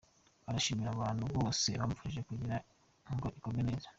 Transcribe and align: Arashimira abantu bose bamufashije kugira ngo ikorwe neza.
Arashimira 0.49 0.89
abantu 0.91 1.23
bose 1.35 1.67
bamufashije 1.79 2.21
kugira 2.29 2.55
ngo 3.15 3.27
ikorwe 3.37 3.61
neza. 3.69 3.87